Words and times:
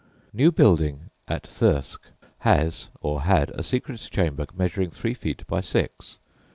"New 0.33 0.51
Building" 0.51 1.11
at 1.27 1.45
Thirsk 1.45 2.09
has, 2.39 2.89
or 3.01 3.21
had, 3.21 3.51
a 3.51 3.61
secret 3.61 3.99
chamber 3.99 4.47
measuring 4.57 4.89
three 4.89 5.13
feet 5.13 5.45
by 5.45 5.61
six. 5.61 6.17